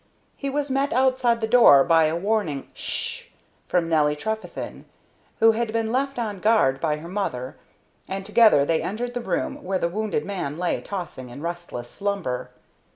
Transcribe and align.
He 0.35 0.49
was 0.49 0.71
met 0.71 0.93
outside 0.93 1.41
the 1.41 1.47
door 1.47 1.83
by 1.83 2.05
a 2.05 2.15
warning 2.15 2.67
"Sh!" 2.73 3.25
from 3.67 3.87
Nelly 3.87 4.15
Trefethen, 4.15 4.85
who 5.37 5.51
had 5.51 5.71
been 5.71 5.91
left 5.91 6.17
on 6.17 6.39
guard 6.39 6.79
by 6.79 6.97
her 6.97 7.07
mother, 7.07 7.55
and 8.07 8.25
together 8.25 8.65
they 8.65 8.81
entered 8.81 9.13
the 9.13 9.21
room 9.21 9.63
where 9.63 9.77
the 9.77 9.89
wounded 9.89 10.25
man 10.25 10.57
lay 10.57 10.81
tossing 10.81 11.29
in 11.29 11.43
restless 11.43 11.87
slumber. 11.91 12.49